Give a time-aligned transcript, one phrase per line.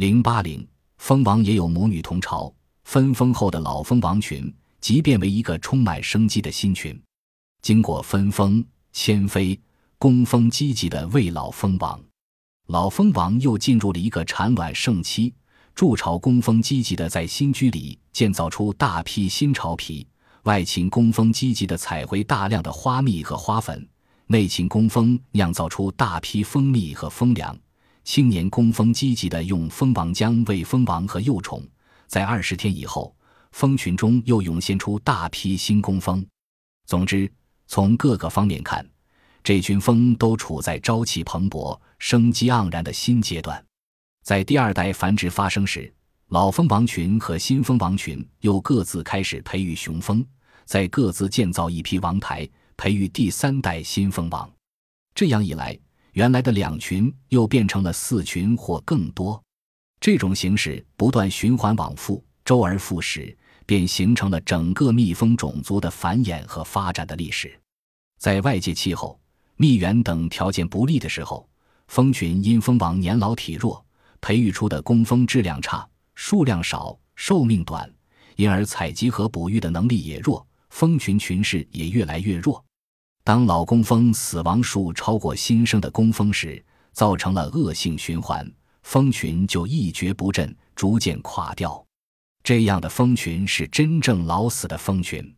[0.00, 2.50] 零八零，蜂王也有母女同巢，
[2.84, 6.98] 分封后的老蜂王群即变为一个充满生机的新群。
[7.60, 9.60] 经过分封、迁飞、
[9.98, 12.02] 工蜂积极的为老蜂王，
[12.68, 15.34] 老蜂王又进入了一个产卵盛期。
[15.74, 20.06] 筑巢工蜂积极的在新居里建造出大批新巢皮，
[20.44, 23.86] 外勤工蜂积极的采回大量的花蜜和花粉，
[24.28, 27.54] 内勤工蜂酿造出大批蜂蜜和蜂粮。
[28.04, 31.62] 青年工蜂积极的用蜂王浆喂蜂王和幼虫，
[32.06, 33.14] 在二十天以后，
[33.52, 36.24] 蜂群中又涌现出大批新工蜂。
[36.86, 37.30] 总之，
[37.66, 38.84] 从各个方面看，
[39.44, 43.64] 这群蜂都处在朝气蓬勃、生机盎然的新阶段。
[44.24, 45.92] 在第二代繁殖发生时，
[46.28, 50.24] 老蜂王群和新蜂王群又各自开始培育雄蜂，
[50.64, 54.50] 再各自建造一批王台，培育第三代新蜂王。
[55.14, 55.78] 这样一来，
[56.12, 59.42] 原来的两群又变成了四群或更多。
[60.00, 67.58] 这种形式不断循环往复，周而复始，便形成了整个蜜蜂种族的繁衍和发展的历史。
[68.18, 69.20] 在外界气候、
[69.56, 71.48] 蜜源等条件不利的时候，
[71.88, 73.84] 蜂群因蜂王年老体弱。
[74.22, 77.90] 培育出的工蜂质量差、数量少、寿命短，
[78.36, 82.62] 因而采集和哺育的能力也弱，蜂群群势也越来越弱。
[83.22, 88.50] 当老工蜂死亡数超过新生的工蜂时，造成了恶性循环，
[88.82, 91.84] 蜂群就一蹶不振，逐渐垮掉。
[92.42, 95.34] 这样的蜂群是真正老死的蜂群。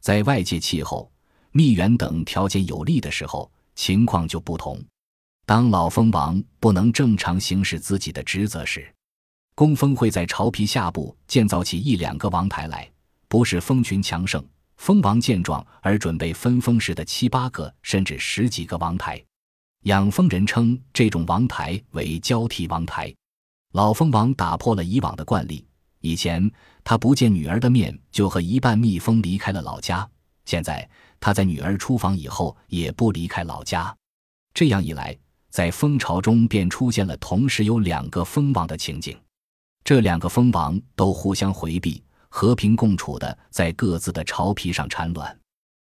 [0.00, 1.10] 在外界气候、
[1.52, 4.82] 蜜源等条件有利的时候，情况就不同。
[5.44, 8.90] 当老蜂王不能正常行使自己的职责时，
[9.54, 12.90] 工蜂会在巢皮下部建造起一两个王台来，
[13.28, 14.44] 不是蜂群强盛，
[14.78, 19.22] 蜂王见状而准备分封时的七八个甚至十几个王台。
[19.82, 23.14] 养蜂人称这种王台为交替王台。
[23.72, 25.64] 老蜂王打破了以往的惯例，
[26.00, 26.50] 以前
[26.82, 30.08] 他不见女儿的面就和一半蜜蜂离开了老家，
[30.46, 30.88] 现在
[31.20, 33.94] 他在女儿出房以后也不离开老家。
[34.54, 35.16] 这样一来。
[35.50, 39.18] 在蜂巢中便出现了同时有两个蜂王的情景，
[39.82, 45.38] 这两个蜂王都互相回避、和平共处的在各自的巢皮上产卵。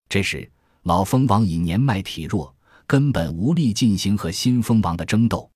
[0.08, 0.50] 这时，
[0.82, 2.54] 老蜂王已年迈体弱，
[2.86, 5.50] 根本无力进行和新蜂王的争斗。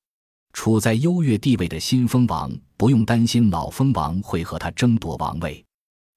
[0.53, 5.65] 处在优越地位的新蜂王不用担心老蜂王会和他争夺王位。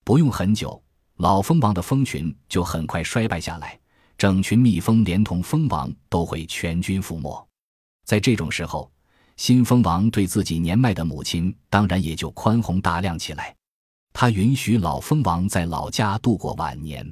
[0.03, 0.83] 不用很久，
[1.15, 3.79] 老蜂王的蜂群就很快衰败下来，
[4.17, 7.47] 整群蜜蜂连同蜂王都会全军覆没。
[8.05, 8.91] 在这种时候，
[9.37, 13.55] 新蜂王对自己年迈的母亲当然也就宽宏大量起来。
[14.17, 17.05] 他允许老蜂王在老家度过晚年，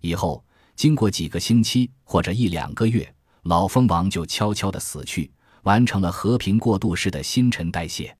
[0.00, 0.42] 以后
[0.74, 5.30] 经过几个星期或者一两个月，老蜂王就悄悄地死去，
[5.64, 8.16] 完成了和平过渡式的新陈代谢。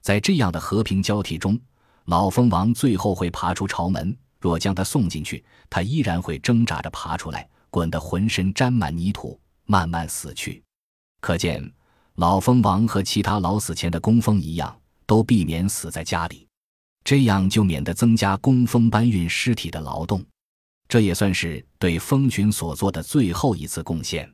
[0.00, 1.60] 在这样的和平交替中，
[2.06, 4.16] 老蜂王最后会爬出巢门。
[4.40, 10.62] 若将他送进去，他依然会挣扎着爬出来，滚得浑身沾满泥土，慢慢死去。
[11.20, 11.70] 可见，
[12.14, 16.47] 老蜂王和其他老死前的工蜂一样，都避免死在家里，
[17.08, 20.22] 这样就免得增加工蜂搬运尸体的劳动。
[20.86, 24.30] 这也算是对蜂群所做的最后一次贡献。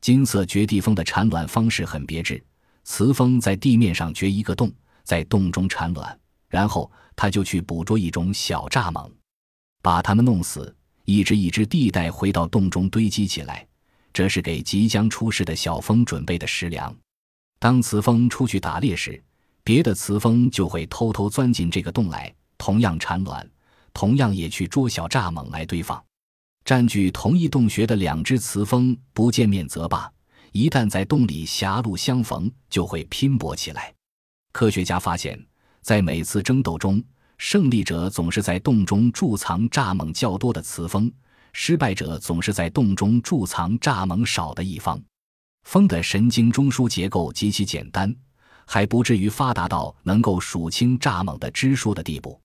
[0.00, 2.42] 金色绝地蜂的产卵方式很别致：
[2.84, 4.72] 雌蜂在地面上掘一个洞，
[5.04, 6.18] 在洞中产卵，
[6.48, 9.10] 然后它就去捕捉一种小蚱蜢，
[9.82, 10.74] 把它们弄死，
[11.04, 13.68] 一只一只地带回到洞中堆积起来。
[14.14, 16.96] 这是给即将出世的小蜂准备的食粮。
[17.58, 19.22] 当雌蜂出去打猎时，
[19.66, 23.44] 别的雌蜂就会偷偷钻进这个洞来，同样产卵，
[23.92, 26.00] 同样也去捉小蚱蜢来堆放。
[26.64, 30.08] 占据同一洞穴的两只雌蜂不见面则罢，
[30.52, 33.92] 一旦在洞里狭路相逢，就会拼搏起来。
[34.52, 35.36] 科学家发现，
[35.82, 37.02] 在每次争斗中，
[37.36, 41.10] 胜利者总是在洞中贮藏蚱蜢较多的雌蜂。
[41.52, 45.02] 失败者总是在洞中贮藏蚱蜢少的一方。
[45.64, 48.14] 蜂的神经中枢结构极其简单，
[48.66, 52.38] 还不至于发达到能够数清蚱蜢的只数的地步。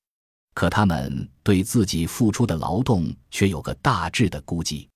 [0.54, 4.88] 可他们对自己付出的劳动却有个大致的估计。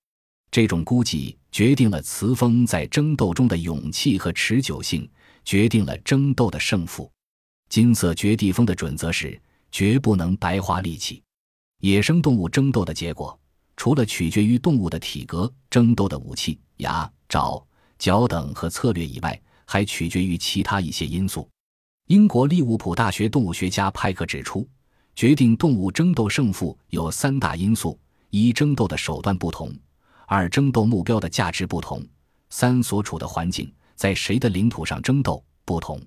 [0.51, 5.09] 这种估计决定了雌蜂在争斗中的勇气和持久性，
[5.43, 7.11] 决定了争斗的胜负。
[7.67, 9.37] 金色绝地蜂的准则是：
[9.71, 11.21] 绝不能白花力气。
[11.81, 13.37] 野生动物争斗的结果。
[13.77, 17.61] 除了取决于动物的体格、争斗的武器、牙、爪、
[17.99, 21.49] 脚等和策略以外，还取决于其他一些因素。
[22.07, 24.67] 英国利物浦大学动物学家派克指出，
[25.15, 29.69] 决定动物争斗胜负有三大因素：一、争斗的手段不同；
[30.27, 31.99] 二、争斗目标的价值不同；
[32.49, 35.99] 三、所处的环境，在谁的领土上争斗不同。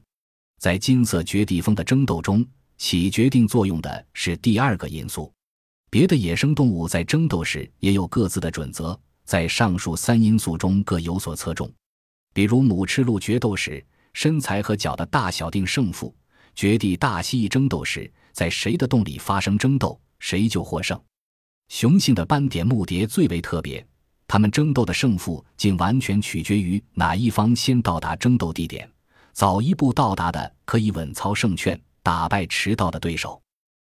[0.61, 2.47] 在金色绝地蜂的争斗中，
[2.77, 5.33] 起决定作用的是第二个因素。
[5.91, 11.73] 别的野生动物在争斗时也有各自的准则，在上述三因素中各有所侧重。
[12.39, 16.15] 比如母赤鹿决斗时，身材和脚的大小定胜负；
[16.55, 20.97] 绝地大蜥蜴争斗时，在谁的洞里发生争斗，谁就获胜。
[21.67, 23.85] 雄性的斑点木蝶最为特别，
[24.29, 28.89] 它们争斗的胜负竟完全取决于哪一方先到达争斗地点，
[29.33, 33.43] 早一步到达的可以稳操胜券，打败迟到的对手。